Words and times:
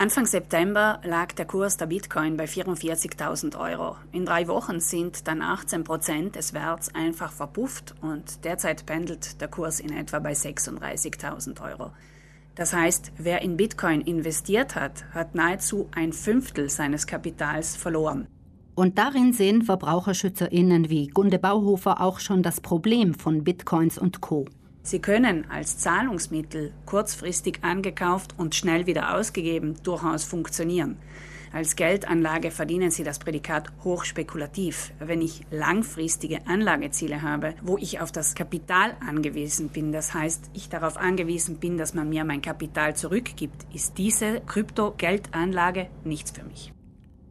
Anfang 0.00 0.26
September 0.26 1.00
lag 1.02 1.32
der 1.32 1.44
Kurs 1.44 1.76
der 1.76 1.86
Bitcoin 1.86 2.36
bei 2.36 2.44
44.000 2.44 3.58
Euro. 3.58 3.96
In 4.12 4.26
drei 4.26 4.46
Wochen 4.46 4.78
sind 4.78 5.26
dann 5.26 5.42
18 5.42 5.82
Prozent 5.82 6.36
des 6.36 6.54
Werts 6.54 6.94
einfach 6.94 7.32
verpufft 7.32 7.96
und 8.00 8.44
derzeit 8.44 8.86
pendelt 8.86 9.40
der 9.40 9.48
Kurs 9.48 9.80
in 9.80 9.92
etwa 9.92 10.20
bei 10.20 10.34
36.000 10.34 11.60
Euro. 11.68 11.90
Das 12.54 12.72
heißt, 12.72 13.10
wer 13.18 13.42
in 13.42 13.56
Bitcoin 13.56 14.00
investiert 14.00 14.76
hat, 14.76 15.04
hat 15.14 15.34
nahezu 15.34 15.88
ein 15.92 16.12
Fünftel 16.12 16.68
seines 16.68 17.08
Kapitals 17.08 17.74
verloren. 17.74 18.28
Und 18.76 18.98
darin 18.98 19.32
sehen 19.32 19.62
VerbraucherschützerInnen 19.62 20.90
wie 20.90 21.08
Gunde 21.08 21.40
Bauhofer 21.40 22.00
auch 22.00 22.20
schon 22.20 22.44
das 22.44 22.60
Problem 22.60 23.14
von 23.14 23.42
Bitcoins 23.42 23.98
und 23.98 24.20
Co. 24.20 24.46
Sie 24.88 25.00
können 25.00 25.44
als 25.50 25.76
Zahlungsmittel 25.76 26.72
kurzfristig 26.86 27.58
angekauft 27.60 28.34
und 28.38 28.54
schnell 28.54 28.86
wieder 28.86 29.14
ausgegeben 29.14 29.74
durchaus 29.82 30.24
funktionieren. 30.24 30.96
Als 31.52 31.76
Geldanlage 31.76 32.50
verdienen 32.50 32.90
Sie 32.90 33.04
das 33.04 33.18
Prädikat 33.18 33.70
hochspekulativ. 33.84 34.92
Wenn 34.98 35.20
ich 35.20 35.42
langfristige 35.50 36.46
Anlageziele 36.46 37.20
habe, 37.20 37.52
wo 37.60 37.76
ich 37.76 38.00
auf 38.00 38.12
das 38.12 38.34
Kapital 38.34 38.96
angewiesen 39.06 39.68
bin, 39.68 39.92
das 39.92 40.14
heißt, 40.14 40.48
ich 40.54 40.70
darauf 40.70 40.96
angewiesen 40.96 41.58
bin, 41.58 41.76
dass 41.76 41.92
man 41.92 42.08
mir 42.08 42.24
mein 42.24 42.40
Kapital 42.40 42.96
zurückgibt, 42.96 43.66
ist 43.74 43.98
diese 43.98 44.40
Krypto-Geldanlage 44.40 45.88
nichts 46.04 46.30
für 46.30 46.44
mich. 46.44 46.72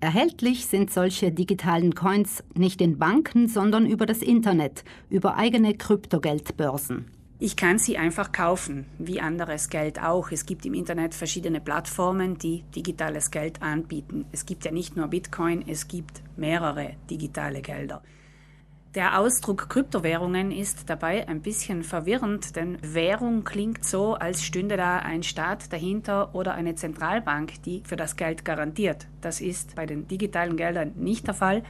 Erhältlich 0.00 0.66
sind 0.66 0.92
solche 0.92 1.32
digitalen 1.32 1.94
Coins 1.94 2.44
nicht 2.54 2.82
in 2.82 2.98
Banken, 2.98 3.48
sondern 3.48 3.86
über 3.86 4.04
das 4.04 4.18
Internet, 4.18 4.84
über 5.08 5.38
eigene 5.38 5.72
Kryptogeldbörsen. 5.74 7.06
Ich 7.38 7.54
kann 7.54 7.78
sie 7.78 7.98
einfach 7.98 8.32
kaufen, 8.32 8.86
wie 8.98 9.20
anderes 9.20 9.68
Geld 9.68 10.02
auch. 10.02 10.30
Es 10.30 10.46
gibt 10.46 10.64
im 10.64 10.72
Internet 10.72 11.14
verschiedene 11.14 11.60
Plattformen, 11.60 12.38
die 12.38 12.62
digitales 12.74 13.30
Geld 13.30 13.60
anbieten. 13.60 14.24
Es 14.32 14.46
gibt 14.46 14.64
ja 14.64 14.70
nicht 14.70 14.96
nur 14.96 15.08
Bitcoin, 15.08 15.62
es 15.68 15.86
gibt 15.86 16.22
mehrere 16.36 16.94
digitale 17.10 17.60
Gelder. 17.60 18.02
Der 18.94 19.18
Ausdruck 19.18 19.68
Kryptowährungen 19.68 20.50
ist 20.50 20.88
dabei 20.88 21.28
ein 21.28 21.42
bisschen 21.42 21.84
verwirrend, 21.84 22.56
denn 22.56 22.78
Währung 22.80 23.44
klingt 23.44 23.84
so, 23.84 24.14
als 24.14 24.42
stünde 24.42 24.78
da 24.78 25.00
ein 25.00 25.22
Staat 25.22 25.70
dahinter 25.70 26.34
oder 26.34 26.54
eine 26.54 26.74
Zentralbank, 26.74 27.62
die 27.64 27.82
für 27.84 27.96
das 27.96 28.16
Geld 28.16 28.46
garantiert. 28.46 29.08
Das 29.20 29.42
ist 29.42 29.76
bei 29.76 29.84
den 29.84 30.08
digitalen 30.08 30.56
Geldern 30.56 30.92
nicht 30.96 31.26
der 31.26 31.34
Fall. 31.34 31.62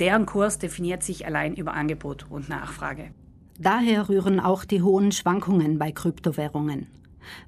Deren 0.00 0.26
Kurs 0.26 0.58
definiert 0.58 1.04
sich 1.04 1.24
allein 1.24 1.54
über 1.54 1.74
Angebot 1.74 2.26
und 2.28 2.48
Nachfrage. 2.48 3.12
Daher 3.62 4.08
rühren 4.08 4.40
auch 4.40 4.64
die 4.64 4.82
hohen 4.82 5.12
Schwankungen 5.12 5.78
bei 5.78 5.92
Kryptowährungen. 5.92 6.88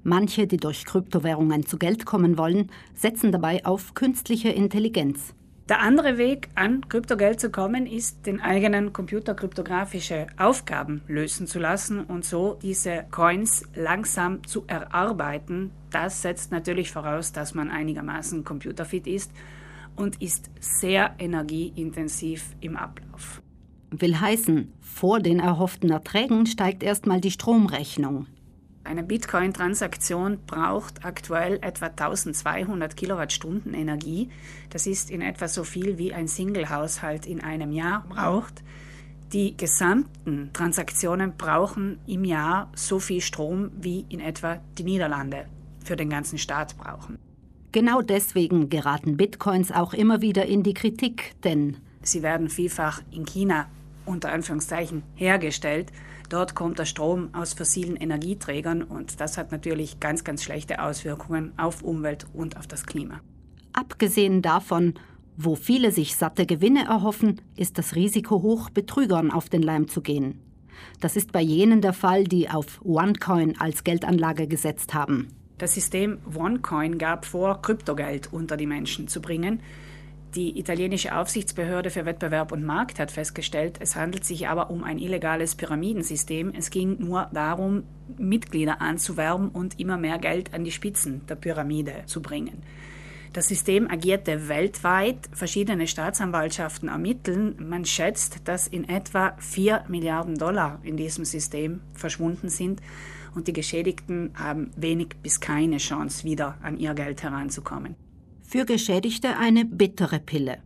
Manche, 0.04 0.46
die 0.46 0.58
durch 0.58 0.84
Kryptowährungen 0.84 1.66
zu 1.66 1.76
Geld 1.76 2.06
kommen 2.06 2.38
wollen, 2.38 2.70
setzen 2.94 3.32
dabei 3.32 3.66
auf 3.66 3.94
künstliche 3.94 4.50
Intelligenz. 4.50 5.34
Der 5.68 5.80
andere 5.80 6.16
Weg, 6.16 6.50
an 6.54 6.88
Kryptogeld 6.88 7.40
zu 7.40 7.50
kommen, 7.50 7.86
ist, 7.86 8.26
den 8.26 8.40
eigenen 8.40 8.92
Computer 8.92 9.34
kryptografische 9.34 10.28
Aufgaben 10.36 11.02
lösen 11.08 11.48
zu 11.48 11.58
lassen 11.58 12.04
und 12.04 12.24
so 12.24 12.60
diese 12.62 13.06
Coins 13.10 13.64
langsam 13.74 14.46
zu 14.46 14.62
erarbeiten. 14.68 15.72
Das 15.90 16.22
setzt 16.22 16.52
natürlich 16.52 16.92
voraus, 16.92 17.32
dass 17.32 17.54
man 17.54 17.70
einigermaßen 17.70 18.44
computerfit 18.44 19.08
ist 19.08 19.32
und 19.96 20.22
ist 20.22 20.48
sehr 20.60 21.16
energieintensiv 21.18 22.54
im 22.60 22.76
Ablauf. 22.76 23.42
Will 24.00 24.20
heißen, 24.20 24.72
vor 24.80 25.20
den 25.20 25.40
erhofften 25.40 25.90
Erträgen 25.90 26.46
steigt 26.46 26.82
erstmal 26.82 27.20
die 27.20 27.30
Stromrechnung. 27.30 28.26
Eine 28.84 29.02
Bitcoin-Transaktion 29.02 30.40
braucht 30.46 31.06
aktuell 31.06 31.58
etwa 31.62 31.86
1200 31.86 32.96
Kilowattstunden 32.96 33.72
Energie. 33.72 34.28
Das 34.68 34.86
ist 34.86 35.10
in 35.10 35.22
etwa 35.22 35.48
so 35.48 35.64
viel, 35.64 35.96
wie 35.96 36.12
ein 36.12 36.28
Single-Haushalt 36.28 37.24
in 37.24 37.42
einem 37.42 37.72
Jahr 37.72 38.04
braucht. 38.06 38.62
Die 39.32 39.56
gesamten 39.56 40.50
Transaktionen 40.52 41.32
brauchen 41.38 41.98
im 42.06 42.24
Jahr 42.24 42.70
so 42.76 43.00
viel 43.00 43.22
Strom, 43.22 43.70
wie 43.80 44.04
in 44.10 44.20
etwa 44.20 44.60
die 44.76 44.84
Niederlande 44.84 45.46
für 45.82 45.96
den 45.96 46.10
ganzen 46.10 46.38
Staat 46.38 46.76
brauchen. 46.76 47.18
Genau 47.72 48.02
deswegen 48.02 48.68
geraten 48.68 49.16
Bitcoins 49.16 49.72
auch 49.72 49.94
immer 49.94 50.20
wieder 50.20 50.46
in 50.46 50.62
die 50.62 50.74
Kritik, 50.74 51.34
denn 51.42 51.78
sie 52.02 52.22
werden 52.22 52.48
vielfach 52.48 53.02
in 53.10 53.24
China 53.24 53.66
unter 54.06 54.32
Anführungszeichen 54.32 55.02
hergestellt. 55.14 55.92
Dort 56.28 56.54
kommt 56.54 56.78
der 56.78 56.84
Strom 56.84 57.34
aus 57.34 57.52
fossilen 57.54 57.96
Energieträgern 57.96 58.82
und 58.82 59.20
das 59.20 59.36
hat 59.36 59.52
natürlich 59.52 60.00
ganz, 60.00 60.24
ganz 60.24 60.42
schlechte 60.42 60.82
Auswirkungen 60.82 61.52
auf 61.56 61.82
Umwelt 61.82 62.26
und 62.32 62.56
auf 62.56 62.66
das 62.66 62.86
Klima. 62.86 63.20
Abgesehen 63.72 64.40
davon, 64.40 64.94
wo 65.36 65.56
viele 65.56 65.90
sich 65.90 66.16
satte 66.16 66.46
Gewinne 66.46 66.84
erhoffen, 66.84 67.40
ist 67.56 67.76
das 67.78 67.94
Risiko 67.94 68.42
hoch, 68.42 68.70
Betrügern 68.70 69.30
auf 69.30 69.48
den 69.48 69.62
Leim 69.62 69.88
zu 69.88 70.00
gehen. 70.00 70.40
Das 71.00 71.16
ist 71.16 71.32
bei 71.32 71.40
jenen 71.40 71.80
der 71.80 71.92
Fall, 71.92 72.24
die 72.24 72.48
auf 72.48 72.80
OneCoin 72.84 73.60
als 73.60 73.84
Geldanlage 73.84 74.46
gesetzt 74.46 74.94
haben. 74.94 75.28
Das 75.58 75.74
System 75.74 76.18
OneCoin 76.36 76.98
gab 76.98 77.24
vor, 77.24 77.62
Kryptogeld 77.62 78.32
unter 78.32 78.56
die 78.56 78.66
Menschen 78.66 79.08
zu 79.08 79.20
bringen. 79.20 79.60
Die 80.34 80.58
italienische 80.58 81.16
Aufsichtsbehörde 81.16 81.90
für 81.90 82.06
Wettbewerb 82.06 82.50
und 82.50 82.64
Markt 82.64 82.98
hat 82.98 83.12
festgestellt, 83.12 83.78
es 83.78 83.94
handelt 83.94 84.24
sich 84.24 84.48
aber 84.48 84.68
um 84.68 84.82
ein 84.82 84.98
illegales 84.98 85.54
Pyramidensystem. 85.54 86.52
Es 86.56 86.70
ging 86.70 86.96
nur 86.98 87.28
darum, 87.32 87.84
Mitglieder 88.18 88.80
anzuwerben 88.80 89.50
und 89.50 89.78
immer 89.78 89.96
mehr 89.96 90.18
Geld 90.18 90.52
an 90.52 90.64
die 90.64 90.72
Spitzen 90.72 91.24
der 91.28 91.36
Pyramide 91.36 92.02
zu 92.06 92.20
bringen. 92.20 92.64
Das 93.32 93.46
System 93.46 93.88
agierte 93.88 94.48
weltweit. 94.48 95.28
Verschiedene 95.32 95.86
Staatsanwaltschaften 95.86 96.88
ermitteln. 96.88 97.54
Man 97.68 97.84
schätzt, 97.84 98.48
dass 98.48 98.66
in 98.66 98.88
etwa 98.88 99.36
4 99.38 99.84
Milliarden 99.86 100.36
Dollar 100.36 100.80
in 100.82 100.96
diesem 100.96 101.24
System 101.24 101.80
verschwunden 101.92 102.48
sind 102.48 102.80
und 103.36 103.46
die 103.46 103.52
Geschädigten 103.52 104.32
haben 104.34 104.72
wenig 104.76 105.10
bis 105.22 105.38
keine 105.38 105.76
Chance, 105.76 106.24
wieder 106.24 106.58
an 106.60 106.76
ihr 106.76 106.94
Geld 106.94 107.22
heranzukommen 107.22 107.94
für 108.46 108.64
Geschädigte 108.64 109.36
eine 109.36 109.64
bittere 109.64 110.20
Pille. 110.20 110.58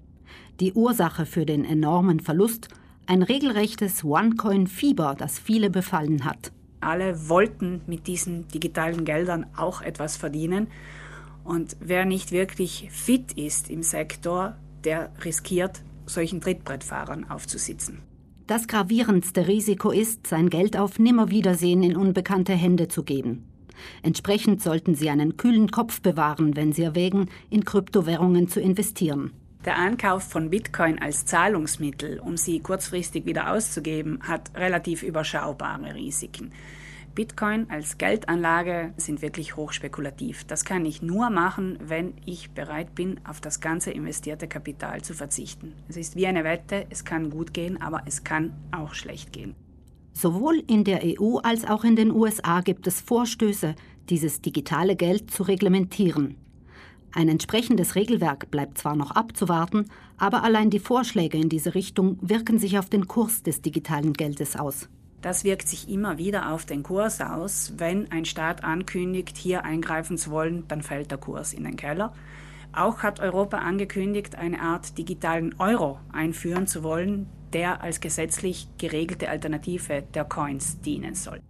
Die 0.60 0.72
Ursache 0.72 1.24
für 1.24 1.46
den 1.46 1.64
enormen 1.64 2.20
Verlust 2.20 2.68
ein 3.06 3.22
regelrechtes 3.22 4.04
One-Coin-Fieber, 4.04 5.14
das 5.16 5.38
viele 5.38 5.70
befallen 5.70 6.24
hat. 6.24 6.52
Alle 6.80 7.28
wollten 7.28 7.80
mit 7.86 8.06
diesen 8.06 8.46
digitalen 8.48 9.04
Geldern 9.04 9.46
auch 9.56 9.80
etwas 9.80 10.16
verdienen. 10.16 10.68
Und 11.42 11.76
wer 11.80 12.04
nicht 12.04 12.30
wirklich 12.30 12.88
fit 12.90 13.32
ist 13.32 13.70
im 13.70 13.82
Sektor, 13.82 14.56
der 14.84 15.10
riskiert, 15.24 15.82
solchen 16.06 16.40
Trittbrettfahrern 16.40 17.30
aufzusitzen. 17.30 18.00
Das 18.46 18.66
gravierendste 18.66 19.46
Risiko 19.46 19.90
ist, 19.90 20.26
sein 20.26 20.50
Geld 20.50 20.76
auf 20.76 20.98
Nimmerwiedersehen 20.98 21.82
in 21.82 21.96
unbekannte 21.96 22.54
Hände 22.54 22.88
zu 22.88 23.02
geben. 23.02 23.44
Entsprechend 24.02 24.62
sollten 24.62 24.94
Sie 24.94 25.10
einen 25.10 25.36
kühlen 25.36 25.70
Kopf 25.70 26.00
bewahren, 26.00 26.56
wenn 26.56 26.72
Sie 26.72 26.82
erwägen, 26.82 27.28
in 27.50 27.64
Kryptowährungen 27.64 28.48
zu 28.48 28.60
investieren. 28.60 29.32
Der 29.64 29.76
Ankauf 29.76 30.22
von 30.22 30.50
Bitcoin 30.50 31.00
als 31.00 31.26
Zahlungsmittel, 31.26 32.20
um 32.20 32.36
sie 32.36 32.60
kurzfristig 32.60 33.26
wieder 33.26 33.52
auszugeben, 33.52 34.20
hat 34.22 34.52
relativ 34.54 35.02
überschaubare 35.02 35.94
Risiken. 35.94 36.52
Bitcoin 37.14 37.68
als 37.68 37.98
Geldanlage 37.98 38.92
sind 38.96 39.22
wirklich 39.22 39.56
hochspekulativ. 39.56 40.44
Das 40.44 40.64
kann 40.64 40.86
ich 40.86 41.02
nur 41.02 41.30
machen, 41.30 41.76
wenn 41.82 42.14
ich 42.24 42.52
bereit 42.52 42.94
bin, 42.94 43.20
auf 43.26 43.40
das 43.40 43.60
ganze 43.60 43.90
investierte 43.90 44.46
Kapital 44.46 45.02
zu 45.02 45.14
verzichten. 45.14 45.74
Es 45.88 45.96
ist 45.96 46.14
wie 46.14 46.28
eine 46.28 46.44
Wette, 46.44 46.86
es 46.90 47.04
kann 47.04 47.28
gut 47.28 47.52
gehen, 47.52 47.82
aber 47.82 48.02
es 48.06 48.22
kann 48.22 48.54
auch 48.70 48.94
schlecht 48.94 49.32
gehen. 49.32 49.56
Sowohl 50.18 50.64
in 50.66 50.82
der 50.82 51.02
EU 51.04 51.36
als 51.44 51.64
auch 51.64 51.84
in 51.84 51.94
den 51.94 52.10
USA 52.10 52.60
gibt 52.60 52.88
es 52.88 53.00
Vorstöße, 53.00 53.76
dieses 54.10 54.40
digitale 54.40 54.96
Geld 54.96 55.30
zu 55.30 55.44
reglementieren. 55.44 56.34
Ein 57.14 57.28
entsprechendes 57.28 57.94
Regelwerk 57.94 58.50
bleibt 58.50 58.78
zwar 58.78 58.96
noch 58.96 59.12
abzuwarten, 59.12 59.84
aber 60.16 60.42
allein 60.42 60.70
die 60.70 60.80
Vorschläge 60.80 61.38
in 61.38 61.48
diese 61.48 61.76
Richtung 61.76 62.18
wirken 62.20 62.58
sich 62.58 62.80
auf 62.80 62.90
den 62.90 63.06
Kurs 63.06 63.44
des 63.44 63.62
digitalen 63.62 64.12
Geldes 64.12 64.56
aus. 64.56 64.88
Das 65.20 65.44
wirkt 65.44 65.68
sich 65.68 65.88
immer 65.88 66.18
wieder 66.18 66.52
auf 66.52 66.66
den 66.66 66.82
Kurs 66.82 67.20
aus. 67.20 67.74
Wenn 67.76 68.10
ein 68.10 68.24
Staat 68.24 68.64
ankündigt, 68.64 69.36
hier 69.36 69.64
eingreifen 69.64 70.18
zu 70.18 70.32
wollen, 70.32 70.64
dann 70.66 70.82
fällt 70.82 71.12
der 71.12 71.18
Kurs 71.18 71.52
in 71.52 71.62
den 71.62 71.76
Keller. 71.76 72.12
Auch 72.72 73.04
hat 73.04 73.20
Europa 73.20 73.58
angekündigt, 73.58 74.34
eine 74.34 74.62
Art 74.62 74.98
digitalen 74.98 75.54
Euro 75.60 76.00
einführen 76.12 76.66
zu 76.66 76.82
wollen, 76.82 77.28
der 77.52 77.82
als 77.82 78.00
gesetzlich 78.00 78.68
geregelte 78.78 79.28
Alternative 79.28 80.02
der 80.14 80.24
Coins 80.24 80.80
dienen 80.80 81.14
soll. 81.14 81.40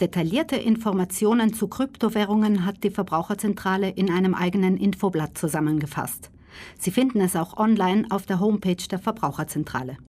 Detaillierte 0.00 0.56
Informationen 0.56 1.52
zu 1.52 1.68
Kryptowährungen 1.68 2.64
hat 2.64 2.82
die 2.84 2.90
Verbraucherzentrale 2.90 3.90
in 3.90 4.10
einem 4.10 4.34
eigenen 4.34 4.78
Infoblatt 4.78 5.36
zusammengefasst. 5.36 6.30
Sie 6.78 6.90
finden 6.90 7.20
es 7.20 7.36
auch 7.36 7.56
online 7.58 8.06
auf 8.10 8.24
der 8.26 8.40
Homepage 8.40 8.76
der 8.90 8.98
Verbraucherzentrale. 8.98 9.98